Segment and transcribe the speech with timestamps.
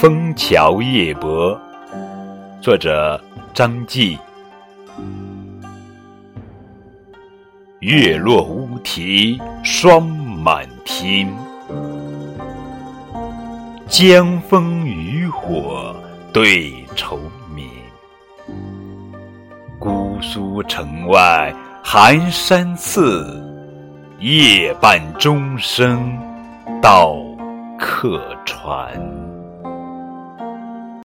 [0.00, 1.60] 枫桥夜泊
[2.62, 4.18] 作者张继。
[7.80, 11.28] 月落乌啼霜满天
[13.86, 15.94] 江枫渔火
[16.32, 17.20] 对愁
[17.54, 17.68] 眠。
[19.78, 21.54] 姑苏城外
[21.84, 23.38] 寒山寺
[24.18, 26.18] 夜半钟声
[26.80, 27.18] 到
[27.78, 29.29] 客船。